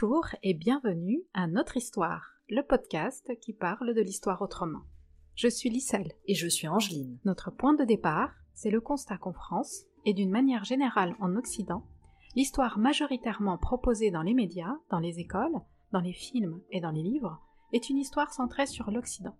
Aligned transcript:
Bonjour 0.00 0.26
et 0.44 0.54
bienvenue 0.54 1.24
à 1.34 1.48
Notre 1.48 1.76
Histoire, 1.76 2.22
le 2.48 2.62
podcast 2.62 3.32
qui 3.40 3.52
parle 3.52 3.94
de 3.94 4.00
l'histoire 4.00 4.42
autrement. 4.42 4.82
Je 5.34 5.48
suis 5.48 5.70
Lisselle. 5.70 6.12
Et 6.26 6.34
je 6.34 6.46
suis 6.46 6.68
Angeline. 6.68 7.18
Notre 7.24 7.50
point 7.50 7.74
de 7.74 7.82
départ, 7.84 8.30
c'est 8.54 8.70
le 8.70 8.80
constat 8.80 9.18
qu'en 9.18 9.32
France, 9.32 9.86
et 10.04 10.14
d'une 10.14 10.30
manière 10.30 10.62
générale 10.62 11.16
en 11.20 11.34
Occident, 11.34 11.82
l'histoire 12.36 12.78
majoritairement 12.78 13.58
proposée 13.58 14.12
dans 14.12 14.22
les 14.22 14.34
médias, 14.34 14.76
dans 14.88 15.00
les 15.00 15.18
écoles, 15.18 15.60
dans 15.90 16.00
les 16.00 16.12
films 16.12 16.60
et 16.70 16.80
dans 16.80 16.92
les 16.92 17.02
livres, 17.02 17.40
est 17.72 17.90
une 17.90 17.98
histoire 17.98 18.32
centrée 18.32 18.66
sur 18.66 18.92
l'Occident, 18.92 19.36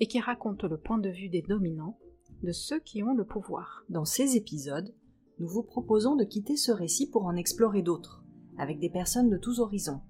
et 0.00 0.08
qui 0.08 0.18
raconte 0.18 0.64
le 0.64 0.78
point 0.78 0.98
de 0.98 1.10
vue 1.10 1.28
des 1.28 1.42
dominants, 1.42 1.98
de 2.42 2.50
ceux 2.50 2.80
qui 2.80 3.04
ont 3.04 3.14
le 3.14 3.26
pouvoir. 3.26 3.84
Dans 3.88 4.06
ces 4.06 4.36
épisodes, 4.36 4.92
nous 5.38 5.46
vous 5.46 5.62
proposons 5.62 6.16
de 6.16 6.24
quitter 6.24 6.56
ce 6.56 6.72
récit 6.72 7.08
pour 7.08 7.26
en 7.26 7.36
explorer 7.36 7.82
d'autres, 7.82 8.19
avec 8.60 8.78
des 8.78 8.90
personnes 8.90 9.30
de 9.30 9.38
tous 9.38 9.58
horizons, 9.58 10.02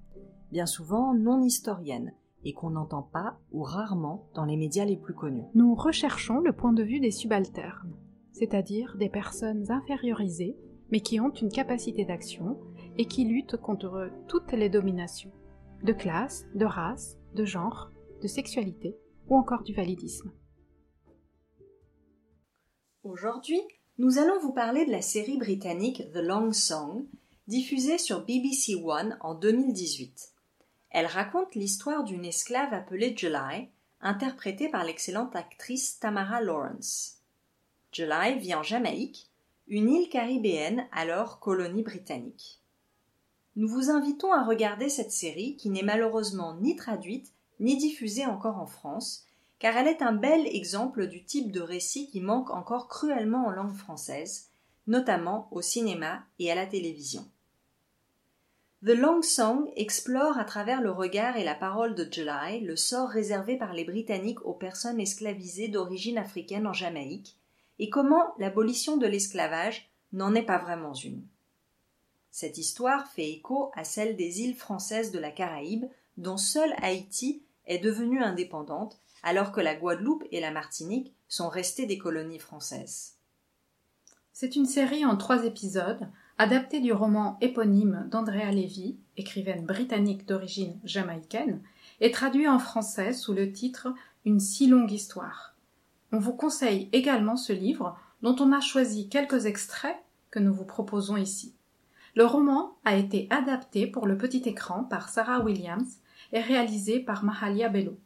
bien 0.50 0.66
souvent 0.66 1.14
non 1.14 1.40
historiennes, 1.40 2.12
et 2.44 2.52
qu'on 2.52 2.70
n'entend 2.70 3.02
pas 3.02 3.38
ou 3.52 3.62
rarement 3.62 4.28
dans 4.34 4.44
les 4.44 4.56
médias 4.56 4.84
les 4.84 4.96
plus 4.96 5.14
connus. 5.14 5.44
Nous 5.54 5.74
recherchons 5.76 6.40
le 6.40 6.52
point 6.52 6.72
de 6.72 6.82
vue 6.82 6.98
des 6.98 7.12
subalternes, 7.12 7.94
c'est-à-dire 8.32 8.96
des 8.98 9.08
personnes 9.08 9.70
infériorisées, 9.70 10.56
mais 10.90 11.00
qui 11.00 11.20
ont 11.20 11.30
une 11.30 11.52
capacité 11.52 12.04
d'action 12.04 12.58
et 12.98 13.04
qui 13.04 13.24
luttent 13.24 13.56
contre 13.56 14.10
toutes 14.26 14.52
les 14.52 14.68
dominations, 14.68 15.30
de 15.84 15.92
classe, 15.92 16.46
de 16.56 16.64
race, 16.64 17.18
de 17.36 17.44
genre, 17.44 17.90
de 18.20 18.26
sexualité 18.26 18.96
ou 19.28 19.36
encore 19.36 19.62
du 19.62 19.74
validisme. 19.74 20.32
Aujourd'hui, 23.04 23.60
nous 23.98 24.18
allons 24.18 24.40
vous 24.40 24.52
parler 24.52 24.84
de 24.86 24.90
la 24.90 25.02
série 25.02 25.38
britannique 25.38 26.10
The 26.12 26.18
Long 26.18 26.52
Song, 26.52 27.06
diffusée 27.50 27.98
sur 27.98 28.24
BBC 28.24 28.76
One 28.76 29.18
en 29.20 29.34
2018. 29.34 30.34
Elle 30.90 31.06
raconte 31.06 31.56
l'histoire 31.56 32.04
d'une 32.04 32.24
esclave 32.24 32.72
appelée 32.72 33.12
July, 33.16 33.66
interprétée 34.00 34.68
par 34.68 34.84
l'excellente 34.84 35.34
actrice 35.34 35.98
Tamara 35.98 36.40
Lawrence. 36.40 37.16
July 37.90 38.38
vit 38.38 38.54
en 38.54 38.62
Jamaïque, 38.62 39.28
une 39.66 39.90
île 39.90 40.08
caribéenne 40.08 40.86
alors 40.92 41.40
colonie 41.40 41.82
britannique. 41.82 42.60
Nous 43.56 43.66
vous 43.66 43.90
invitons 43.90 44.32
à 44.32 44.44
regarder 44.44 44.88
cette 44.88 45.10
série 45.10 45.56
qui 45.56 45.70
n'est 45.70 45.82
malheureusement 45.82 46.54
ni 46.54 46.76
traduite 46.76 47.32
ni 47.58 47.76
diffusée 47.76 48.26
encore 48.26 48.58
en 48.58 48.66
France, 48.66 49.26
car 49.58 49.76
elle 49.76 49.88
est 49.88 50.02
un 50.02 50.12
bel 50.12 50.46
exemple 50.46 51.08
du 51.08 51.24
type 51.24 51.50
de 51.50 51.60
récit 51.60 52.08
qui 52.10 52.20
manque 52.20 52.50
encore 52.50 52.86
cruellement 52.86 53.46
en 53.46 53.50
langue 53.50 53.74
française, 53.74 54.50
notamment 54.86 55.48
au 55.50 55.62
cinéma 55.62 56.22
et 56.38 56.52
à 56.52 56.54
la 56.54 56.66
télévision. 56.66 57.26
The 58.82 58.92
Long 58.92 59.20
Song 59.20 59.70
explore 59.76 60.38
à 60.38 60.44
travers 60.44 60.80
le 60.80 60.90
regard 60.90 61.36
et 61.36 61.44
la 61.44 61.54
parole 61.54 61.94
de 61.94 62.08
July 62.10 62.60
le 62.62 62.76
sort 62.76 63.10
réservé 63.10 63.58
par 63.58 63.74
les 63.74 63.84
Britanniques 63.84 64.42
aux 64.46 64.54
personnes 64.54 64.98
esclavisées 64.98 65.68
d'origine 65.68 66.16
africaine 66.16 66.66
en 66.66 66.72
Jamaïque 66.72 67.36
et 67.78 67.90
comment 67.90 68.34
l'abolition 68.38 68.96
de 68.96 69.06
l'esclavage 69.06 69.90
n'en 70.14 70.34
est 70.34 70.46
pas 70.46 70.56
vraiment 70.56 70.94
une. 70.94 71.22
Cette 72.30 72.56
histoire 72.56 73.06
fait 73.08 73.30
écho 73.30 73.70
à 73.74 73.84
celle 73.84 74.16
des 74.16 74.40
îles 74.40 74.56
françaises 74.56 75.10
de 75.10 75.18
la 75.18 75.30
Caraïbe 75.30 75.84
dont 76.16 76.38
seule 76.38 76.72
Haïti 76.80 77.42
est 77.66 77.80
devenue 77.80 78.22
indépendante 78.22 78.98
alors 79.22 79.52
que 79.52 79.60
la 79.60 79.74
Guadeloupe 79.74 80.24
et 80.32 80.40
la 80.40 80.52
Martinique 80.52 81.12
sont 81.28 81.50
restées 81.50 81.84
des 81.84 81.98
colonies 81.98 82.38
françaises. 82.38 83.16
C'est 84.32 84.56
une 84.56 84.64
série 84.64 85.04
en 85.04 85.18
trois 85.18 85.44
épisodes 85.44 86.08
adapté 86.40 86.80
du 86.80 86.94
roman 86.94 87.36
éponyme 87.42 88.08
d'Andrea 88.10 88.50
Levy, 88.50 88.96
écrivaine 89.18 89.66
britannique 89.66 90.26
d'origine 90.26 90.80
jamaïcaine, 90.84 91.60
et 92.00 92.10
traduit 92.10 92.48
en 92.48 92.58
français 92.58 93.12
sous 93.12 93.34
le 93.34 93.52
titre 93.52 93.92
Une 94.24 94.40
si 94.40 94.66
longue 94.66 94.90
histoire. 94.90 95.54
On 96.12 96.18
vous 96.18 96.32
conseille 96.32 96.88
également 96.92 97.36
ce 97.36 97.52
livre 97.52 97.94
dont 98.22 98.34
on 98.40 98.52
a 98.52 98.60
choisi 98.60 99.10
quelques 99.10 99.44
extraits 99.44 99.98
que 100.30 100.38
nous 100.38 100.54
vous 100.54 100.64
proposons 100.64 101.18
ici. 101.18 101.54
Le 102.14 102.24
roman 102.24 102.74
a 102.86 102.96
été 102.96 103.26
adapté 103.28 103.86
pour 103.86 104.06
le 104.06 104.16
petit 104.16 104.48
écran 104.48 104.84
par 104.84 105.10
Sarah 105.10 105.40
Williams 105.40 105.98
et 106.32 106.40
réalisé 106.40 107.00
par 107.00 107.22
Mahalia 107.22 107.68
Bello. 107.68 107.98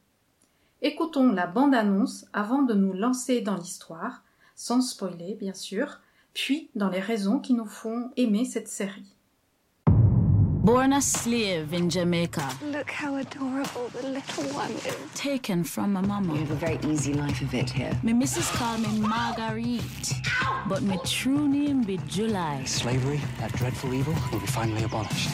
Écoutons 0.83 1.31
la 1.31 1.47
bande-annonce 1.47 2.27
avant 2.33 2.63
de 2.63 2.75
nous 2.75 2.95
lancer 2.95 3.43
dans 3.43 3.57
l'histoire, 3.57 4.25
sans 4.57 4.81
spoiler 4.81 5.37
bien 5.37 5.55
sûr, 5.55 6.01
puis 6.35 6.71
dans 6.75 6.89
les 6.89 7.01
raisons 7.01 7.39
qui 7.39 7.55
nous 7.55 7.67
font 7.67 8.11
aimer 8.17 8.45
cette 8.45 8.69
série. 8.69 9.15
Born 10.65 10.95
a 10.95 11.01
slave 11.03 11.75
in 11.75 11.91
Jamaica. 11.91 12.49
Look 12.73 12.91
how 12.91 13.17
adorable 13.17 13.91
the 13.93 14.09
little 14.09 14.45
one 14.55 14.71
is. 14.71 14.97
Taken 15.15 15.63
from 15.63 15.93
my 15.93 16.01
mama. 16.01 16.33
You 16.33 16.41
have 16.41 16.53
a 16.53 16.55
very 16.55 16.79
easy 16.91 17.13
life 17.13 17.43
of 17.43 17.53
it 17.53 17.69
here. 17.69 17.93
My 18.03 18.15
missus 18.15 18.51
call 18.51 18.79
me 18.79 18.99
Marguerite, 18.99 20.15
but 20.67 20.83
my 20.83 20.97
true 21.05 21.47
name 21.47 21.83
be 21.83 21.99
July. 22.09 22.65
Slavery, 22.65 23.21
that 23.41 23.53
dreadful 23.53 23.93
evil, 23.93 24.15
will 24.33 24.41
be 24.41 24.47
finally 24.47 24.85
abolished. 24.85 25.29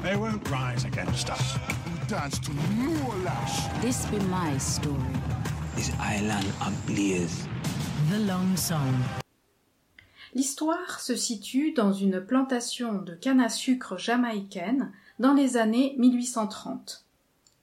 They 0.00 0.14
won't 0.14 0.48
rise 0.48 0.84
against 0.84 1.28
us. 1.28 1.58
Dance 2.06 2.38
to 2.38 2.52
your 2.52 3.16
lash. 3.24 3.66
This 3.82 4.06
be 4.06 4.20
my 4.30 4.56
story. 4.58 4.96
This 5.74 5.90
island 5.98 6.46
ablaze. 6.60 7.48
L'histoire 10.34 11.00
se 11.00 11.14
situe 11.14 11.72
dans 11.72 11.92
une 11.92 12.24
plantation 12.24 12.94
de 13.02 13.14
canne 13.14 13.40
à 13.40 13.50
sucre 13.50 13.98
jamaïcaine 13.98 14.92
dans 15.18 15.34
les 15.34 15.58
années 15.58 15.94
1830. 15.98 17.04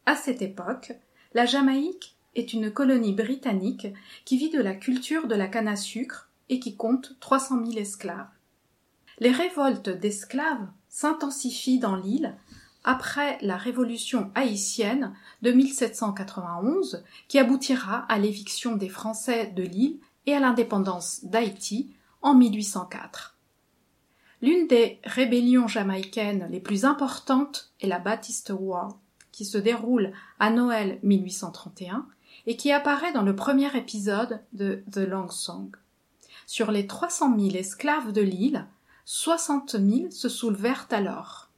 À 0.05 0.15
cette 0.15 0.43
époque, 0.43 0.93
la 1.33 1.47
Jamaïque 1.47 2.15
est 2.35 2.53
une 2.53 2.71
colonie 2.71 3.13
britannique 3.13 3.87
qui 4.23 4.37
vit 4.37 4.51
de 4.51 4.61
la 4.61 4.75
culture 4.75 5.27
de 5.27 5.33
la 5.33 5.47
canne 5.47 5.67
à 5.67 5.75
sucre 5.75 6.29
et 6.49 6.59
qui 6.59 6.75
compte 6.75 7.15
300 7.21 7.65
000 7.65 7.79
esclaves. 7.79 8.29
Les 9.17 9.31
révoltes 9.31 9.89
d'esclaves 9.89 10.67
s'intensifient 10.89 11.79
dans 11.79 11.95
l'île 11.95 12.35
après 12.83 13.39
la 13.41 13.57
révolution 13.57 14.29
haïtienne 14.35 15.15
de 15.41 15.51
1791 15.51 17.03
qui 17.27 17.39
aboutira 17.39 18.05
à 18.09 18.19
l'éviction 18.19 18.75
des 18.75 18.89
Français 18.89 19.47
de 19.55 19.63
l'île 19.63 19.99
et 20.25 20.33
à 20.33 20.39
l'indépendance 20.39 21.23
d'Haïti 21.23 21.93
en 22.21 22.33
1804. 22.33 23.37
L'une 24.41 24.67
des 24.67 24.99
rébellions 25.03 25.67
jamaïcaines 25.67 26.47
les 26.51 26.59
plus 26.59 26.85
importantes 26.85 27.71
est 27.81 27.87
la 27.87 27.99
Baptiste 27.99 28.53
War, 28.57 28.97
qui 29.31 29.45
se 29.45 29.57
déroule 29.57 30.11
à 30.39 30.49
Noël 30.49 30.99
1831 31.03 32.07
et 32.47 32.55
qui 32.55 32.71
apparaît 32.71 33.11
dans 33.11 33.23
le 33.23 33.35
premier 33.35 33.75
épisode 33.75 34.41
de 34.53 34.83
The 34.91 34.97
Long 34.97 35.29
Song. 35.29 35.75
Sur 36.47 36.71
les 36.71 36.87
300 36.87 37.37
000 37.37 37.55
esclaves 37.55 38.11
de 38.11 38.21
l'île, 38.21 38.67
60 39.05 39.71
000 39.71 40.11
se 40.11 40.29
soulevèrent 40.29 40.87
alors. 40.91 41.49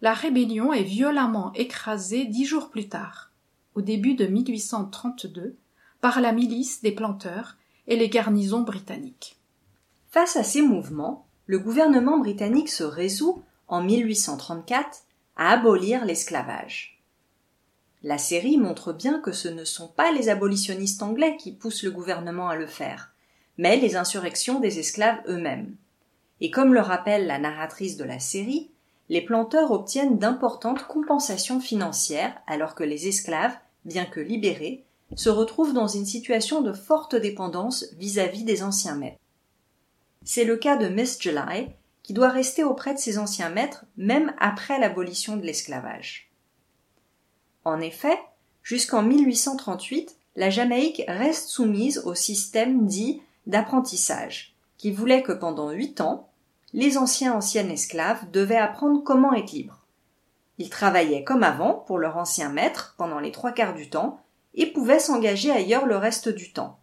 La 0.00 0.14
rébellion 0.14 0.72
est 0.72 0.84
violemment 0.84 1.52
écrasée 1.54 2.24
dix 2.24 2.44
jours 2.44 2.70
plus 2.70 2.88
tard, 2.88 3.30
au 3.74 3.82
début 3.82 4.14
de 4.14 4.26
1832, 4.26 5.56
par 6.00 6.20
la 6.20 6.32
milice 6.32 6.82
des 6.82 6.92
planteurs 6.92 7.57
et 7.88 7.96
les 7.96 8.08
garnisons 8.08 8.60
britanniques. 8.60 9.36
Face 10.10 10.36
à 10.36 10.44
ces 10.44 10.62
mouvements, 10.62 11.26
le 11.46 11.58
gouvernement 11.58 12.18
britannique 12.18 12.68
se 12.68 12.84
résout, 12.84 13.42
en 13.66 13.82
1834, 13.82 15.00
à 15.36 15.52
abolir 15.52 16.04
l'esclavage. 16.04 17.02
La 18.02 18.18
série 18.18 18.58
montre 18.58 18.92
bien 18.92 19.18
que 19.18 19.32
ce 19.32 19.48
ne 19.48 19.64
sont 19.64 19.88
pas 19.88 20.12
les 20.12 20.28
abolitionnistes 20.28 21.02
anglais 21.02 21.36
qui 21.36 21.52
poussent 21.52 21.82
le 21.82 21.90
gouvernement 21.90 22.48
à 22.48 22.56
le 22.56 22.66
faire, 22.66 23.12
mais 23.56 23.76
les 23.76 23.96
insurrections 23.96 24.60
des 24.60 24.78
esclaves 24.78 25.20
eux-mêmes. 25.26 25.74
Et 26.40 26.50
comme 26.50 26.74
le 26.74 26.80
rappelle 26.80 27.26
la 27.26 27.38
narratrice 27.38 27.96
de 27.96 28.04
la 28.04 28.20
série, 28.20 28.70
les 29.08 29.22
planteurs 29.22 29.72
obtiennent 29.72 30.18
d'importantes 30.18 30.86
compensations 30.86 31.60
financières 31.60 32.38
alors 32.46 32.74
que 32.74 32.84
les 32.84 33.08
esclaves, 33.08 33.56
bien 33.84 34.04
que 34.04 34.20
libérés, 34.20 34.84
se 35.16 35.28
retrouvent 35.28 35.72
dans 35.72 35.88
une 35.88 36.06
situation 36.06 36.60
de 36.60 36.72
forte 36.72 37.14
dépendance 37.14 37.86
vis-à-vis 37.96 38.44
des 38.44 38.62
anciens 38.62 38.94
maîtres. 38.94 39.20
C'est 40.24 40.44
le 40.44 40.56
cas 40.56 40.76
de 40.76 40.88
Miss 40.88 41.20
July, 41.20 41.68
qui 42.02 42.12
doit 42.12 42.28
rester 42.28 42.64
auprès 42.64 42.94
de 42.94 42.98
ses 42.98 43.18
anciens 43.18 43.50
maîtres 43.50 43.84
même 43.96 44.34
après 44.38 44.78
l'abolition 44.78 45.36
de 45.36 45.44
l'esclavage. 45.44 46.30
En 47.64 47.80
effet, 47.80 48.18
jusqu'en 48.62 49.02
1838, 49.02 50.16
la 50.36 50.50
Jamaïque 50.50 51.02
reste 51.08 51.48
soumise 51.48 51.98
au 52.04 52.14
système 52.14 52.86
dit 52.86 53.20
d'apprentissage, 53.46 54.54
qui 54.76 54.90
voulait 54.90 55.22
que 55.22 55.32
pendant 55.32 55.70
huit 55.70 56.00
ans, 56.00 56.28
les 56.72 56.98
anciens 56.98 57.34
anciennes 57.34 57.70
esclaves 57.70 58.30
devaient 58.30 58.56
apprendre 58.56 59.02
comment 59.02 59.32
être 59.32 59.52
libres. 59.52 59.80
Ils 60.58 60.70
travaillaient 60.70 61.24
comme 61.24 61.42
avant 61.42 61.74
pour 61.74 61.98
leur 61.98 62.16
ancien 62.16 62.50
maître 62.50 62.94
pendant 62.98 63.20
les 63.20 63.32
trois 63.32 63.52
quarts 63.52 63.74
du 63.74 63.88
temps, 63.88 64.20
et 64.54 64.66
pouvaient 64.66 64.98
s'engager 64.98 65.50
ailleurs 65.50 65.86
le 65.86 65.96
reste 65.96 66.28
du 66.28 66.52
temps. 66.52 66.78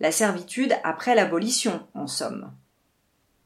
La 0.00 0.12
servitude 0.12 0.74
après 0.82 1.14
l'abolition, 1.14 1.80
en 1.94 2.06
somme. 2.06 2.50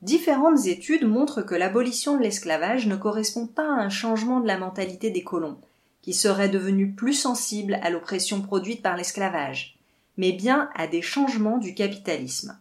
Différentes 0.03 0.67
études 0.67 1.07
montrent 1.07 1.43
que 1.43 1.55
l'abolition 1.55 2.17
de 2.17 2.23
l'esclavage 2.23 2.87
ne 2.87 2.97
correspond 2.97 3.47
pas 3.47 3.67
à 3.67 3.81
un 3.81 3.89
changement 3.89 4.41
de 4.41 4.47
la 4.47 4.59
mentalité 4.59 5.11
des 5.11 5.25
colons, 5.25 5.59
qui 6.03 6.13
seraient 6.13 6.51
devenus 6.51 6.95
plus 6.95 7.15
sensibles 7.15 7.79
à 7.83 7.89
l'oppression 7.89 8.43
produite 8.43 8.83
par 8.83 8.97
l'esclavage, 8.97 9.79
mais 10.19 10.33
bien 10.33 10.69
à 10.75 10.87
des 10.87 11.01
changements 11.01 11.59
du 11.59 11.75
capitalisme. 11.75 12.59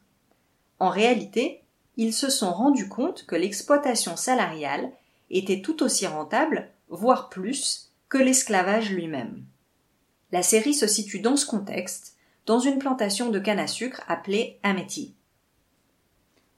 En 0.79 0.89
réalité, 0.89 1.61
ils 1.97 2.13
se 2.13 2.29
sont 2.29 2.53
rendus 2.53 2.87
compte 2.87 3.25
que 3.25 3.35
l'exploitation 3.35 4.15
salariale 4.15 4.89
était 5.29 5.61
tout 5.61 5.83
aussi 5.83 6.07
rentable, 6.07 6.69
voire 6.89 7.29
plus, 7.29 7.91
que 8.09 8.17
l'esclavage 8.17 8.91
lui-même. 8.91 9.43
La 10.33 10.41
série 10.41 10.73
se 10.73 10.87
situe 10.87 11.19
dans 11.19 11.35
ce 11.35 11.45
contexte, 11.45 12.15
dans 12.47 12.57
une 12.57 12.79
plantation 12.79 13.29
de 13.29 13.37
canne 13.37 13.59
à 13.59 13.67
sucre 13.67 14.01
appelée 14.07 14.57
Amity. 14.63 15.13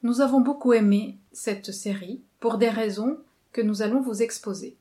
Nous 0.02 0.22
avons 0.22 0.40
beaucoup 0.40 0.72
aimé 0.72 1.18
cette 1.30 1.72
série 1.72 2.22
pour 2.40 2.56
des 2.56 2.70
raisons 2.70 3.18
que 3.52 3.60
nous 3.60 3.82
allons 3.82 4.00
vous 4.00 4.22
exposer. 4.22 4.78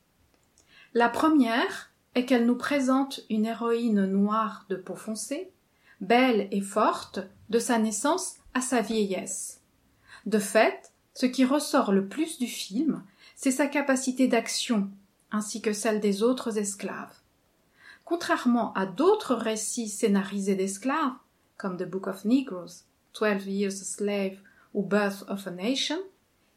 La 0.94 1.09
première 1.09 1.92
est 2.15 2.24
qu'elle 2.24 2.45
nous 2.45 2.56
présente 2.56 3.19
une 3.30 3.45
héroïne 3.45 4.06
noire 4.06 4.65
de 4.69 4.77
peau 4.77 4.95
foncée, 4.95 5.51
belle 6.00 6.48
et 6.51 6.62
forte 6.62 7.19
de 7.50 7.59
sa 7.59 7.77
naissance 7.77 8.36
à 8.53 8.62
sa 8.62 8.80
vieillesse. 8.80 9.59
De 10.25 10.39
fait, 10.39 10.94
ce 11.15 11.25
qui 11.25 11.44
ressort 11.44 11.91
le 11.91 12.07
plus 12.07 12.39
du 12.39 12.48
film, 12.48 13.03
c'est 13.36 13.51
sa 13.51 13.68
capacité 13.68 14.30
d'action, 14.30 14.89
ainsi 15.31 15.62
que 15.62 15.74
celle 15.74 16.00
des 16.00 16.24
autres 16.24 16.57
esclaves. 16.57 17.19
Contrairement 18.05 18.71
à 18.73 18.85
d'autres 18.85 19.33
récits 19.33 19.89
scénarisés 19.89 20.55
d'esclaves, 20.55 21.15
comme 21.57 21.75
The 21.75 21.89
Book 21.89 22.05
of 22.05 22.23
Negroes, 22.23 22.83
Twelve 23.13 23.47
Years 23.47 23.73
a 23.73 23.83
Slave 23.83 24.37
ou 24.75 24.83
Birth 24.83 25.25
of 25.27 25.47
a 25.47 25.51
Nation, 25.51 25.97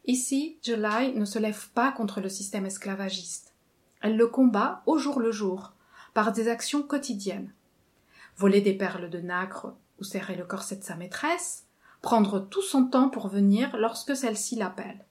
ici 0.05 0.59
July 0.63 1.15
ne 1.15 1.25
se 1.25 1.39
lève 1.39 1.71
pas 1.71 1.91
contre 1.91 2.21
le 2.21 2.29
système 2.29 2.67
esclavagiste. 2.67 3.55
Elle 4.03 4.17
le 4.17 4.27
combat 4.27 4.83
au 4.85 4.99
jour 4.99 5.21
le 5.21 5.33
jour, 5.33 5.73
par 6.13 6.33
des 6.33 6.49
actions 6.49 6.83
quotidiennes. 6.83 7.53
Voler 8.37 8.61
des 8.61 8.75
perles 8.75 9.09
de 9.09 9.21
nacre 9.21 9.75
ou 9.99 10.05
serrer 10.05 10.37
le 10.37 10.45
corset 10.45 10.77
de 10.77 10.85
sa 10.85 10.97
maîtresse, 10.97 11.65
prendre 12.03 12.41
tout 12.41 12.63
son 12.63 12.85
temps 12.85 13.09
pour 13.09 13.29
venir 13.29 13.75
lorsque 13.79 14.15
celle-ci 14.15 14.57
l'appelle. 14.57 15.05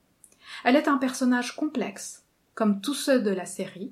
Elle 0.64 0.76
est 0.76 0.88
un 0.88 0.98
personnage 0.98 1.56
complexe, 1.56 2.24
comme 2.54 2.80
tous 2.80 2.94
ceux 2.94 3.22
de 3.22 3.32
la 3.32 3.46
série, 3.46 3.92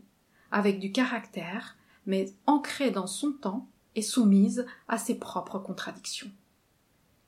avec 0.51 0.79
du 0.79 0.91
caractère, 0.91 1.75
mais 2.05 2.33
ancrée 2.45 2.91
dans 2.91 3.07
son 3.07 3.31
temps 3.31 3.67
et 3.95 4.01
soumise 4.01 4.65
à 4.87 4.97
ses 4.97 5.15
propres 5.15 5.59
contradictions. 5.59 6.31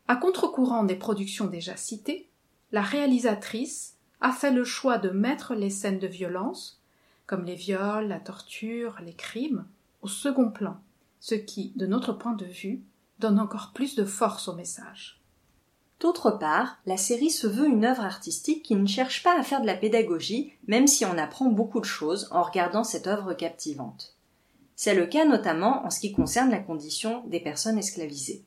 À 0.08 0.16
contre-courant 0.16 0.84
des 0.84 0.96
productions 0.96 1.48
déjà 1.48 1.76
citées, 1.76 2.30
la 2.72 2.82
réalisatrice 2.82 3.96
a 4.22 4.32
fait 4.32 4.52
le 4.52 4.64
choix 4.64 4.98
de 4.98 5.10
mettre 5.10 5.54
les 5.54 5.70
scènes 5.70 6.00
de 6.00 6.08
violence, 6.08 6.82
comme 7.26 7.46
les 7.46 7.56
viols, 7.56 8.08
la 8.08 8.20
torture, 8.20 8.98
les 9.06 9.14
crimes, 9.14 9.66
au 10.02 10.08
second 10.08 10.50
plan, 10.50 10.78
ce 11.20 11.36
qui, 11.36 11.74
de 11.76 11.86
notre 11.86 12.14
point 12.14 12.34
de 12.34 12.46
vue, 12.46 12.84
donne 13.20 13.40
encore 13.40 13.72
plus 13.74 13.96
de 13.96 14.06
force 14.06 14.48
au 14.48 14.54
message. 14.54 15.22
D'autre 16.00 16.32
part, 16.32 16.78
la 16.86 16.98
série 16.98 17.32
se 17.32 17.48
veut 17.48 17.68
une 17.68 17.84
œuvre 17.84 18.04
artistique 18.04 18.64
qui 18.64 18.76
ne 18.76 18.86
cherche 18.86 19.24
pas 19.24 19.38
à 19.38 19.44
faire 19.44 19.62
de 19.62 19.66
la 19.66 19.76
pédagogie, 19.76 20.54
même 20.68 20.88
si 20.88 21.06
on 21.06 21.18
apprend 21.18 21.50
beaucoup 21.50 21.80
de 21.80 21.86
choses 21.86 22.28
en 22.32 22.44
regardant 22.44 22.84
cette 22.84 23.08
œuvre 23.08 23.34
captivante. 23.34 24.17
C'est 24.80 24.94
le 24.94 25.08
cas 25.08 25.26
notamment 25.26 25.84
en 25.86 25.90
ce 25.90 26.00
qui 26.00 26.14
concerne 26.14 26.52
la 26.52 26.60
condition 26.60 27.24
des 27.26 27.40
personnes 27.40 27.80
esclavisées. 27.80 28.46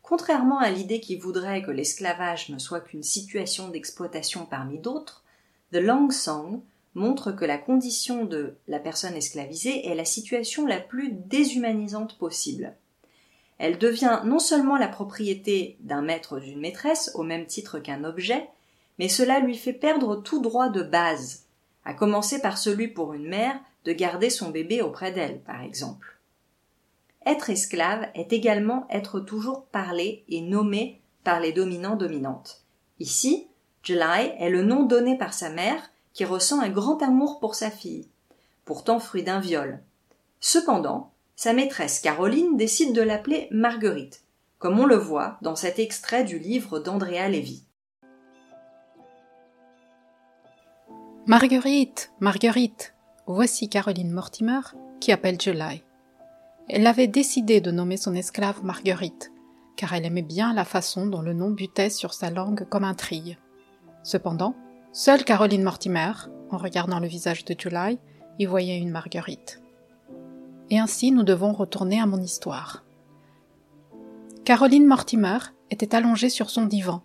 Contrairement 0.00 0.58
à 0.58 0.70
l'idée 0.70 1.00
qui 1.00 1.16
voudrait 1.16 1.62
que 1.62 1.70
l'esclavage 1.70 2.48
ne 2.48 2.58
soit 2.58 2.80
qu'une 2.80 3.02
situation 3.02 3.68
d'exploitation 3.68 4.46
parmi 4.46 4.78
d'autres, 4.78 5.22
The 5.70 5.76
Long 5.76 6.08
Song 6.10 6.62
montre 6.94 7.30
que 7.30 7.44
la 7.44 7.58
condition 7.58 8.24
de 8.24 8.56
la 8.68 8.78
personne 8.78 9.14
esclavisée 9.14 9.86
est 9.86 9.94
la 9.94 10.06
situation 10.06 10.66
la 10.66 10.80
plus 10.80 11.12
déshumanisante 11.12 12.16
possible. 12.16 12.74
Elle 13.58 13.76
devient 13.76 14.22
non 14.24 14.38
seulement 14.38 14.78
la 14.78 14.88
propriété 14.88 15.76
d'un 15.80 16.00
maître 16.00 16.38
ou 16.38 16.40
d'une 16.40 16.60
maîtresse 16.60 17.10
au 17.14 17.22
même 17.22 17.44
titre 17.44 17.80
qu'un 17.80 18.04
objet, 18.04 18.48
mais 18.98 19.10
cela 19.10 19.40
lui 19.40 19.58
fait 19.58 19.74
perdre 19.74 20.16
tout 20.16 20.40
droit 20.40 20.70
de 20.70 20.82
base, 20.82 21.44
à 21.84 21.92
commencer 21.92 22.40
par 22.40 22.56
celui 22.56 22.88
pour 22.88 23.12
une 23.12 23.28
mère 23.28 23.60
de 23.84 23.92
garder 23.92 24.30
son 24.30 24.50
bébé 24.50 24.82
auprès 24.82 25.12
d'elle, 25.12 25.40
par 25.40 25.62
exemple. 25.62 26.18
Être 27.26 27.50
esclave 27.50 28.08
est 28.14 28.32
également 28.32 28.86
être 28.90 29.20
toujours 29.20 29.66
parlé 29.66 30.24
et 30.28 30.40
nommé 30.40 31.00
par 31.22 31.40
les 31.40 31.52
dominants 31.52 31.96
dominantes. 31.96 32.62
Ici, 32.98 33.48
July 33.82 34.32
est 34.38 34.50
le 34.50 34.62
nom 34.62 34.84
donné 34.84 35.16
par 35.16 35.34
sa 35.34 35.50
mère 35.50 35.90
qui 36.12 36.24
ressent 36.24 36.60
un 36.60 36.70
grand 36.70 37.02
amour 37.02 37.38
pour 37.40 37.54
sa 37.54 37.70
fille, 37.70 38.08
pourtant 38.64 39.00
fruit 39.00 39.22
d'un 39.22 39.40
viol. 39.40 39.80
Cependant, 40.40 41.12
sa 41.36 41.52
maîtresse 41.52 42.00
Caroline 42.00 42.56
décide 42.56 42.94
de 42.94 43.02
l'appeler 43.02 43.48
Marguerite, 43.50 44.24
comme 44.58 44.78
on 44.78 44.86
le 44.86 44.96
voit 44.96 45.38
dans 45.42 45.56
cet 45.56 45.78
extrait 45.78 46.24
du 46.24 46.38
livre 46.38 46.78
d'Andrea 46.78 47.28
Levy. 47.28 47.64
Marguerite, 51.26 52.12
Marguerite, 52.20 52.94
voici 53.26 53.68
Caroline 53.68 54.10
Mortimer 54.10 54.60
qui 55.00 55.12
appelle 55.12 55.40
July. 55.40 55.82
Elle 56.68 56.86
avait 56.86 57.08
décidé 57.08 57.60
de 57.60 57.70
nommer 57.70 57.96
son 57.96 58.14
esclave 58.14 58.64
Marguerite, 58.64 59.32
car 59.76 59.94
elle 59.94 60.04
aimait 60.04 60.22
bien 60.22 60.52
la 60.52 60.64
façon 60.64 61.06
dont 61.06 61.22
le 61.22 61.32
nom 61.32 61.50
butait 61.50 61.90
sur 61.90 62.14
sa 62.14 62.30
langue 62.30 62.68
comme 62.68 62.84
un 62.84 62.94
trille. 62.94 63.38
Cependant, 64.02 64.54
seule 64.92 65.24
Caroline 65.24 65.62
Mortimer, 65.62 66.12
en 66.50 66.58
regardant 66.58 67.00
le 67.00 67.08
visage 67.08 67.44
de 67.44 67.54
July, 67.58 67.98
y 68.38 68.46
voyait 68.46 68.78
une 68.78 68.90
Marguerite 68.90 69.60
et 70.70 70.78
ainsi 70.78 71.10
nous 71.10 71.24
devons 71.24 71.52
retourner 71.52 72.00
à 72.00 72.06
mon 72.06 72.22
histoire. 72.22 72.84
Caroline 74.44 74.86
Mortimer 74.86 75.38
était 75.70 75.94
allongée 75.94 76.30
sur 76.30 76.48
son 76.48 76.64
divan, 76.64 77.02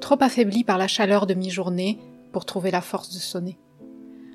trop 0.00 0.18
affaiblie 0.20 0.64
par 0.64 0.76
la 0.76 0.88
chaleur 0.88 1.26
de 1.26 1.34
mi-journée 1.34 1.98
pour 2.32 2.44
trouver 2.44 2.70
la 2.70 2.80
force 2.80 3.12
de 3.12 3.18
sonner. 3.18 3.58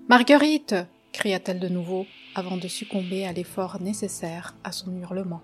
Marguerite 0.10 0.76
cria-t-elle 1.16 1.60
de 1.60 1.70
nouveau 1.70 2.06
avant 2.36 2.58
de 2.58 2.68
succomber 2.68 3.26
à 3.26 3.32
l'effort 3.32 3.82
nécessaire 3.82 4.54
à 4.66 4.74
son 4.74 4.94
hurlement. 5.02 5.42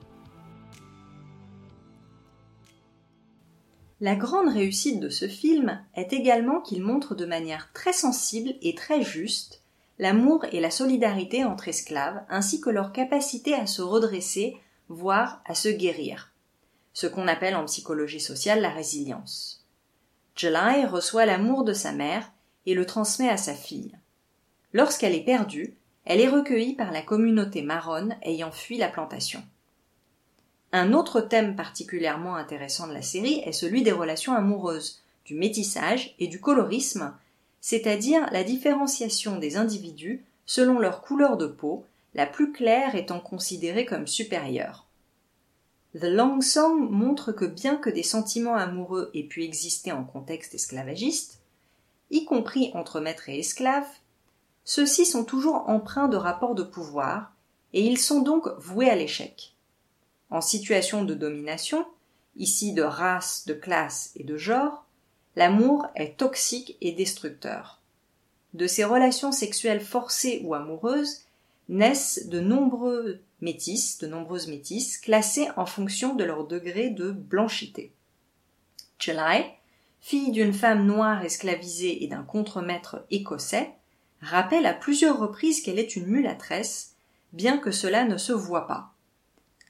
La 4.01 4.15
grande 4.15 4.49
réussite 4.49 4.99
de 4.99 5.09
ce 5.09 5.27
film 5.29 5.81
est 5.95 6.11
également 6.11 6.59
qu'il 6.59 6.81
montre 6.83 7.15
de 7.15 7.25
manière 7.25 7.71
très 7.71 7.93
sensible 7.93 8.53
et 8.61 8.75
très 8.75 9.01
juste 9.01 9.61
l'amour 9.97 10.45
et 10.51 10.59
la 10.59 10.71
solidarité 10.71 11.45
entre 11.45 11.67
esclaves, 11.67 12.21
ainsi 12.27 12.59
que 12.59 12.71
leur 12.71 12.91
capacité 12.91 13.53
à 13.53 13.67
se 13.67 13.83
redresser, 13.83 14.57
voire 14.89 15.41
à 15.45 15.53
se 15.53 15.69
guérir. 15.69 16.33
Ce 16.91 17.07
qu'on 17.07 17.27
appelle 17.27 17.55
en 17.55 17.65
psychologie 17.65 18.19
sociale 18.19 18.61
la 18.61 18.71
résilience. 18.71 19.65
July 20.35 20.85
reçoit 20.85 21.27
l'amour 21.27 21.63
de 21.63 21.73
sa 21.73 21.91
mère 21.91 22.31
et 22.65 22.73
le 22.73 22.85
transmet 22.85 23.29
à 23.29 23.37
sa 23.37 23.53
fille. 23.53 23.95
Lorsqu'elle 24.73 25.15
est 25.15 25.25
perdue, 25.25 25.73
elle 26.05 26.21
est 26.21 26.29
recueillie 26.29 26.73
par 26.73 26.91
la 26.91 27.01
communauté 27.01 27.61
marronne 27.61 28.15
ayant 28.23 28.51
fui 28.51 28.77
la 28.77 28.87
plantation. 28.87 29.43
Un 30.71 30.93
autre 30.93 31.21
thème 31.21 31.55
particulièrement 31.55 32.35
intéressant 32.35 32.87
de 32.87 32.93
la 32.93 33.01
série 33.01 33.41
est 33.45 33.51
celui 33.51 33.83
des 33.83 33.91
relations 33.91 34.33
amoureuses, 34.33 35.01
du 35.25 35.35
métissage 35.35 36.15
et 36.19 36.27
du 36.27 36.39
colorisme 36.39 37.13
c'est-à-dire 37.61 38.27
la 38.31 38.43
différenciation 38.43 39.37
des 39.37 39.55
individus 39.55 40.25
selon 40.47 40.79
leur 40.79 41.01
couleur 41.01 41.37
de 41.37 41.45
peau, 41.45 41.85
la 42.15 42.25
plus 42.25 42.51
claire 42.51 42.95
étant 42.95 43.21
considérée 43.21 43.85
comme 43.85 44.07
supérieure. 44.07 44.85
The 45.97 46.05
Long 46.05 46.41
Song 46.41 46.89
montre 46.89 47.31
que 47.31 47.45
bien 47.45 47.75
que 47.75 47.89
des 47.89 48.03
sentiments 48.03 48.55
amoureux 48.55 49.11
aient 49.13 49.23
pu 49.23 49.43
exister 49.43 49.91
en 49.91 50.03
contexte 50.03 50.55
esclavagiste, 50.55 51.39
y 52.09 52.25
compris 52.25 52.71
entre 52.73 52.99
maître 52.99 53.29
et 53.29 53.39
esclave, 53.39 53.87
ceux-ci 54.63 55.05
sont 55.05 55.23
toujours 55.23 55.69
empreints 55.69 56.07
de 56.07 56.17
rapports 56.17 56.55
de 56.55 56.63
pouvoir, 56.63 57.33
et 57.73 57.85
ils 57.85 57.97
sont 57.97 58.21
donc 58.21 58.47
voués 58.57 58.89
à 58.89 58.95
l'échec. 58.95 59.55
En 60.29 60.41
situation 60.41 61.03
de 61.03 61.13
domination, 61.13 61.85
ici 62.35 62.73
de 62.73 62.83
race, 62.83 63.45
de 63.47 63.53
classe 63.53 64.11
et 64.15 64.23
de 64.23 64.37
genre, 64.37 64.85
L'amour 65.35 65.87
est 65.95 66.17
toxique 66.17 66.77
et 66.81 66.91
destructeur. 66.91 67.79
De 68.53 68.67
ces 68.67 68.83
relations 68.83 69.31
sexuelles 69.31 69.81
forcées 69.81 70.41
ou 70.43 70.53
amoureuses 70.53 71.21
naissent 71.69 72.27
de 72.27 72.41
nombreux 72.41 73.21
métis, 73.39 73.97
de 73.99 74.07
nombreuses 74.07 74.47
métisses, 74.47 74.97
classées 74.97 75.47
en 75.55 75.65
fonction 75.65 76.15
de 76.15 76.25
leur 76.25 76.45
degré 76.47 76.89
de 76.89 77.11
blanchité. 77.11 77.93
July, 78.99 79.45
fille 80.01 80.31
d'une 80.31 80.53
femme 80.53 80.85
noire 80.85 81.23
esclavisée 81.23 82.03
et 82.03 82.07
d'un 82.07 82.23
contremaître 82.23 83.05
écossais, 83.09 83.71
rappelle 84.21 84.65
à 84.65 84.73
plusieurs 84.73 85.19
reprises 85.19 85.61
qu'elle 85.61 85.79
est 85.79 85.95
une 85.95 86.07
mulâtresse, 86.07 86.95
bien 87.33 87.57
que 87.57 87.71
cela 87.71 88.05
ne 88.05 88.17
se 88.17 88.33
voie 88.33 88.67
pas. 88.67 88.91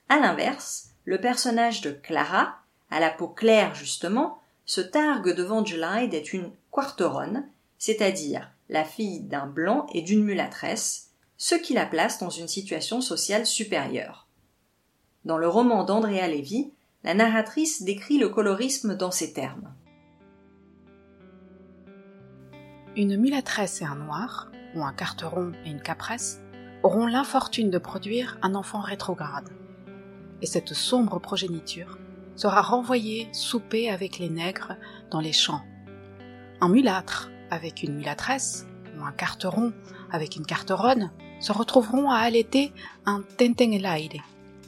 À 0.09 0.19
l'inverse, 0.19 0.89
le 1.05 1.19
personnage 1.19 1.81
de 1.81 1.91
Clara, 1.91 2.57
à 2.89 2.99
la 2.99 3.09
peau 3.09 3.27
claire 3.27 3.75
justement, 3.75 4.41
se 4.65 4.81
targue 4.81 5.33
devant 5.33 5.65
July 5.65 6.09
d'être 6.09 6.33
une 6.33 6.51
quarteronne, 6.71 7.47
c'est-à-dire 7.77 8.51
la 8.69 8.83
fille 8.83 9.21
d'un 9.21 9.47
blanc 9.47 9.87
et 9.93 10.01
d'une 10.01 10.23
mulâtresse, 10.23 11.09
ce 11.37 11.55
qui 11.55 11.73
la 11.73 11.85
place 11.85 12.19
dans 12.19 12.29
une 12.29 12.47
situation 12.47 13.01
sociale 13.01 13.45
supérieure. 13.45 14.27
Dans 15.25 15.37
le 15.37 15.47
roman 15.47 15.83
d'Andrea 15.83 16.27
Levy, 16.27 16.71
la 17.03 17.13
narratrice 17.13 17.83
décrit 17.83 18.17
le 18.17 18.29
colorisme 18.29 18.95
dans 18.95 19.11
ces 19.11 19.33
termes. 19.33 19.73
Une 22.97 23.15
mulâtresse 23.15 23.81
et 23.81 23.85
un 23.85 23.95
noir, 23.95 24.51
ou 24.75 24.83
un 24.83 24.91
carteron 24.91 25.53
et 25.65 25.69
une 25.69 25.81
capresse, 25.81 26.41
auront 26.83 27.05
l'infortune 27.05 27.69
de 27.69 27.77
produire 27.77 28.37
un 28.41 28.53
enfant 28.53 28.81
rétrograde. 28.81 29.49
Et 30.41 30.45
cette 30.45 30.73
sombre 30.73 31.19
progéniture 31.19 31.97
sera 32.35 32.61
renvoyée 32.61 33.29
souper 33.31 33.89
avec 33.89 34.19
les 34.19 34.29
nègres 34.29 34.75
dans 35.09 35.21
les 35.21 35.31
champs. 35.31 35.61
Un 36.59 36.67
mulâtre 36.67 37.31
avec 37.49 37.81
une 37.81 37.95
mulâtresse, 37.95 38.67
ou 38.97 39.05
un 39.05 39.13
carteron 39.13 39.71
avec 40.11 40.35
une 40.35 40.45
carteronne, 40.45 41.11
se 41.39 41.53
retrouveront 41.53 42.11
à 42.11 42.17
allaiter 42.17 42.73
un 43.05 43.21
tentengelaide, 43.37 44.19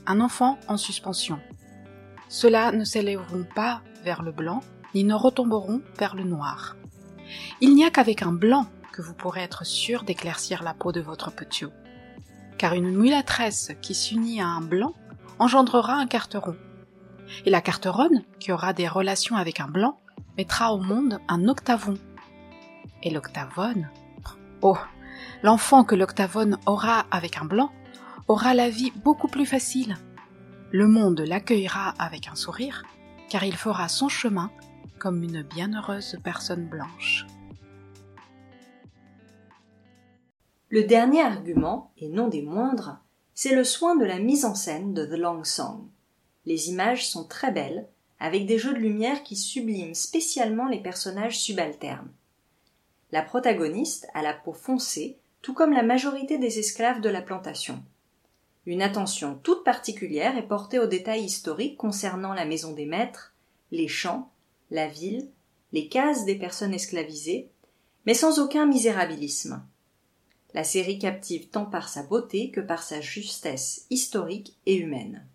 un 0.06 0.22
enfant 0.22 0.58
en 0.70 0.77
suspension. 0.77 1.39
Ceux-là 2.30 2.72
ne 2.72 2.86
s'élèveront 2.86 3.46
pas 3.53 3.82
vers 4.06 4.22
le 4.22 4.32
blanc, 4.32 4.62
ni 4.96 5.03
ne 5.03 5.13
retomberont 5.13 5.82
vers 6.00 6.15
le 6.15 6.24
noir. 6.24 6.77
Il 7.62 7.75
n'y 7.75 7.86
a 7.86 7.89
qu'avec 7.89 8.22
un 8.22 8.32
blanc 8.32 8.68
que 8.92 9.01
vous 9.01 9.13
pourrez 9.13 9.42
être 9.42 9.65
sûr 9.65 10.03
d'éclaircir 10.03 10.63
la 10.63 10.74
peau 10.74 10.92
de 10.92 11.01
votre 11.01 11.32
petit. 11.32 11.65
Car 12.58 12.74
une 12.74 12.92
mulâtresse 12.92 13.72
qui 13.82 13.96
s'unit 13.96 14.42
à 14.42 14.48
un 14.48 14.62
blanc 14.62 14.94
engendrera 15.39 15.96
un 15.96 16.08
carteron. 16.08 16.56
Et 17.46 17.50
la 17.50 17.62
carteronne, 17.62 18.24
qui 18.39 18.51
aura 18.51 18.74
des 18.74 18.88
relations 18.88 19.36
avec 19.36 19.60
un 19.60 19.68
blanc, 19.68 20.00
mettra 20.38 20.74
au 20.74 20.80
monde 20.80 21.20
un 21.27 21.48
octavon. 21.48 21.98
Et 23.01 23.10
l'octavone, 23.10 23.89
oh, 24.62 24.77
l'enfant 25.42 25.84
que 25.84 25.96
l'octavone 25.96 26.58
aura 26.65 27.06
avec 27.12 27.38
un 27.38 27.46
blanc 27.46 27.72
aura 28.27 28.53
la 28.53 28.70
vie 28.70 28.92
beaucoup 29.03 29.27
plus 29.27 29.46
facile. 29.46 29.98
Le 30.72 30.88
monde 30.88 31.20
l'accueillera 31.20 31.94
avec 32.00 32.27
un 32.27 32.36
sourire, 32.36 32.84
car 33.30 33.44
il 33.44 33.56
fera 33.56 33.88
son 33.88 34.10
chemin 34.10 34.51
comme 35.03 35.22
une 35.22 35.41
bienheureuse 35.41 36.17
personne 36.24 36.65
blanche. 36.65 37.27
Le 40.69 40.86
dernier 40.86 41.22
argument, 41.22 41.91
et 41.98 42.07
non 42.07 42.29
des 42.29 42.41
moindres, 42.41 43.00
c'est 43.33 43.53
le 43.53 43.65
soin 43.65 43.98
de 43.98 44.05
la 44.05 44.19
mise 44.19 44.45
en 44.45 44.55
scène 44.55 44.93
de 44.93 45.05
The 45.05 45.19
Long 45.19 45.43
Song. 45.43 45.89
Les 46.45 46.69
images 46.69 47.05
sont 47.05 47.25
très 47.25 47.51
belles, 47.51 47.86
avec 48.22 48.45
des 48.45 48.57
jeux 48.57 48.74
de 48.74 48.79
lumière 48.79 49.24
qui 49.24 49.36
subliment 49.36 49.93
spécialement 49.93 50.69
les 50.69 50.79
personnages 50.79 51.38
subalternes. 51.38 52.13
La 53.12 53.24
protagoniste 53.24 54.07
a 54.13 54.22
la 54.22 54.33
peau 54.33 54.53
foncée, 54.53 55.17
tout 55.41 55.53
comme 55.53 55.74
la 55.74 55.83
majorité 55.83 56.38
des 56.38 56.60
esclaves 56.60 57.01
de 57.01 57.10
la 57.10 57.22
plantation. 57.22 57.83
Une 58.65 58.81
attention 58.81 59.38
toute 59.43 59.65
particulière 59.65 60.38
est 60.38 60.48
portée 60.48 60.79
aux 60.79 60.88
détails 60.88 61.25
historiques 61.25 61.75
concernant 61.75 62.33
la 62.33 62.45
maison 62.45 62.72
des 62.72 62.86
maîtres, 62.86 63.33
les 63.69 63.89
champs, 63.89 64.29
la 64.74 64.88
ville, 64.88 65.30
les 65.72 65.88
cases 65.88 66.25
des 66.25 66.36
personnes 66.36 66.74
esclavisées, 66.74 67.50
mais 68.06 68.13
sans 68.13 68.39
aucun 68.39 68.65
misérabilisme. 68.65 69.63
La 70.53 70.63
série 70.63 71.00
captive 71.00 71.48
tant 71.50 71.65
par 71.65 71.88
sa 71.88 72.03
beauté 72.03 72.51
que 72.51 72.60
par 72.60 72.84
sa 72.84 73.00
justesse 73.00 73.86
historique 73.89 74.56
et 74.65 74.75
humaine. 74.75 75.25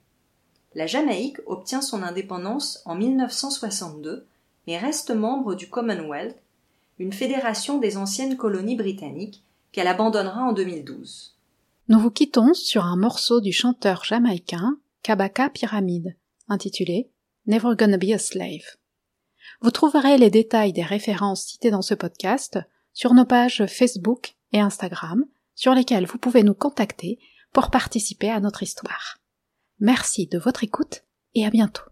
La 0.75 0.87
Jamaïque 0.87 1.39
obtient 1.47 1.81
son 1.81 2.03
indépendance 2.03 2.83
en 2.85 2.95
1962 2.95 4.27
et 4.67 4.77
reste 4.77 5.11
membre 5.11 5.55
du 5.55 5.69
Commonwealth, 5.69 6.37
une 6.99 7.13
fédération 7.13 7.79
des 7.79 7.97
anciennes 7.97 8.37
colonies 8.37 8.77
britanniques 8.77 9.43
qu'elle 9.73 9.87
abandonnera 9.87 10.43
en 10.43 10.53
2012. 10.53 11.37
Nous 11.89 11.99
vous 11.99 12.11
quittons 12.11 12.55
sur 12.55 12.85
un 12.85 12.97
morceau 12.97 13.41
du 13.41 13.53
chanteur 13.53 14.05
jamaïcain 14.05 14.79
Kabaka 15.03 15.49
Pyramide, 15.49 16.17
intitulé 16.49 17.09
Never 17.47 17.75
Gonna 17.77 17.97
Be 17.97 18.11
a 18.13 18.19
Slave. 18.19 18.77
Vous 19.61 19.71
trouverez 19.71 20.19
les 20.19 20.31
détails 20.31 20.73
des 20.73 20.83
références 20.83 21.45
citées 21.45 21.71
dans 21.71 21.83
ce 21.83 21.95
podcast 21.95 22.59
sur 22.93 23.15
nos 23.15 23.25
pages 23.25 23.67
Facebook 23.67 24.37
et 24.53 24.61
Instagram, 24.61 25.25
sur 25.55 25.75
lesquelles 25.75 26.07
vous 26.07 26.19
pouvez 26.19 26.43
nous 26.43 26.55
contacter 26.55 27.19
pour 27.53 27.71
participer 27.71 28.31
à 28.31 28.41
notre 28.41 28.63
histoire. 28.63 29.19
Merci 29.81 30.27
de 30.27 30.39
votre 30.39 30.65
écoute 30.65 31.05
et 31.35 31.47
à 31.47 31.51
bientôt. 31.51 31.83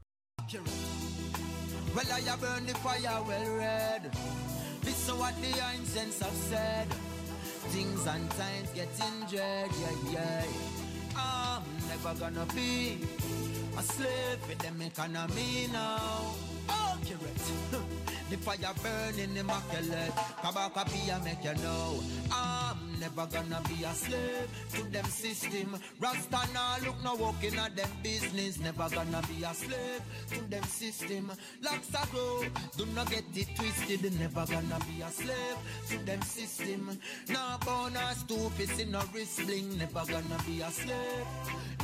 Accurate. 17.06 17.36
the 18.30 18.36
fire 18.38 18.74
burning 18.82 19.36
immaculate. 19.36 20.10
Kabaka 20.42 20.84
be 20.90 21.08
a 21.08 21.20
make 21.20 21.44
you 21.44 21.54
know. 21.62 22.02
Ah. 22.32 22.65
Never 23.00 23.26
gonna 23.26 23.60
be 23.68 23.84
a 23.84 23.92
slave 23.94 24.48
to 24.74 24.82
them 24.90 25.04
system. 25.04 25.76
Rasta 26.00 26.40
now 26.54 26.76
look 26.84 27.02
no 27.04 27.14
walking 27.14 27.56
at 27.56 27.76
them 27.76 27.90
business. 28.02 28.58
Never 28.58 28.88
gonna 28.88 29.22
be 29.28 29.44
a 29.44 29.54
slave 29.54 30.02
to 30.30 30.50
them 30.50 30.64
system. 30.64 31.30
Locks 31.62 31.90
a 31.90 32.06
grow, 32.10 32.44
do 32.76 32.86
not 32.94 33.10
get 33.10 33.24
it 33.34 33.48
twisted. 33.56 34.18
Never 34.18 34.46
gonna 34.46 34.78
be 34.88 35.02
a 35.02 35.10
slave 35.10 35.58
to 35.88 35.98
them 36.04 36.22
system. 36.22 36.98
Now 37.28 37.58
born 37.64 37.96
or 37.96 38.14
stupid 38.14 38.80
in 38.80 38.94
a 38.94 39.02
wrist 39.12 39.44
bling. 39.44 39.78
Never 39.78 40.04
gonna 40.06 40.38
be 40.46 40.60
a 40.60 40.70
slave. 40.70 41.26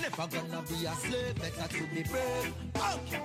Never 0.00 0.26
gonna 0.28 0.62
be 0.62 0.85
a 0.87 0.95
slave. 0.95 1.35
Better 1.37 1.69
to 1.69 1.83
be 1.95 2.02
brave. 2.02 2.54
Okay. 2.76 3.21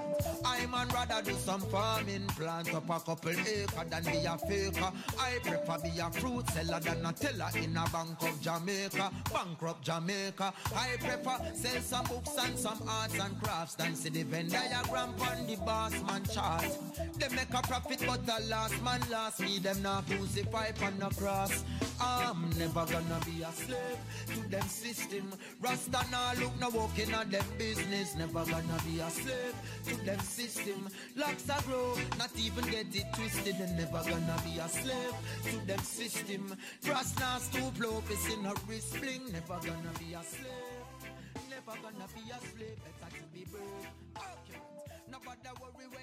I 0.46 0.66
man 0.66 0.88
rather 0.90 1.22
do 1.22 1.34
some 1.38 1.62
farming, 1.62 2.28
plant 2.28 2.74
up 2.74 2.90
a 2.90 3.00
couple 3.00 3.32
acre 3.32 3.86
than 3.90 4.04
be 4.04 4.26
a 4.26 4.38
faker. 4.38 4.92
I 5.20 5.40
prefer 5.44 5.78
be 5.84 6.00
a 6.00 6.10
fruit 6.12 6.50
seller 6.50 6.80
than 6.80 7.06
a 7.06 7.14
teller 7.14 7.50
in 7.56 7.77
a 7.78 7.90
bank 7.90 8.22
of 8.22 8.42
Jamaica, 8.42 9.12
bankrupt 9.32 9.84
Jamaica. 9.84 10.54
I 10.76 10.98
prefer 10.98 11.38
sell 11.54 11.82
some 11.82 12.06
books 12.06 12.36
and 12.44 12.58
some 12.58 12.82
arts 12.88 13.20
and 13.20 13.42
crafts 13.42 13.76
than 13.76 13.96
see 13.96 14.10
the 14.10 14.24
Venn 14.24 14.50
diagram 14.50 15.14
on 15.22 15.48
the 15.48 15.56
boss 15.58 15.94
man 16.04 16.24
chart. 16.34 16.66
They 17.18 17.30
make 17.30 17.54
a 17.54 17.62
profit, 17.62 18.04
but 18.06 18.26
the 18.26 18.46
last 18.50 18.82
man 18.84 19.02
last 19.12 19.40
me 19.40 19.60
them 19.60 19.82
not 19.82 20.06
crucify 20.08 20.72
on 20.84 21.00
the 21.00 21.10
cross. 21.16 21.64
I'm 22.00 22.50
never 22.58 22.86
gonna 22.86 23.20
be 23.26 23.42
a 23.44 23.52
slave 23.52 24.00
to 24.28 24.50
them 24.50 24.68
system. 24.68 25.34
Rasta 25.62 26.06
now 26.12 26.34
look 26.40 26.60
no 26.60 26.70
walking 26.70 27.14
on 27.14 27.30
them 27.30 27.46
business. 27.58 28.16
Never 28.16 28.46
gonna 28.46 28.80
be 28.86 29.00
a 29.00 29.10
slave 29.10 29.56
to 29.86 30.06
them 30.06 30.20
system. 30.20 30.88
Locks 31.16 31.50
are 31.50 31.62
grow, 31.64 31.96
not 32.18 32.32
even 32.38 32.66
get 32.66 32.96
it 32.96 33.06
twisted. 33.14 33.56
And 33.56 33.78
never 33.78 34.04
gonna 34.10 34.38
be 34.46 34.60
a 34.60 34.68
slave 34.70 35.16
to 35.46 35.66
them 35.66 35.80
system. 35.80 36.56
Trust 36.84 37.22
True 37.76 37.92
love 37.92 38.10
in 38.32 38.46
a 38.46 38.54
never 39.32 39.60
gonna 39.60 39.92
be 40.00 40.14
a 40.14 40.24
slave. 40.24 40.88
Never 41.50 41.78
gonna 41.84 42.08
be 42.16 42.24
a 42.32 42.40
slave, 42.40 42.80
better 43.00 43.18
to 43.18 43.24
be 43.34 43.44
broke. 43.52 43.86
Okay. 44.16 44.62
Nobody 45.12 45.50
worry 45.60 45.72
when 45.76 45.90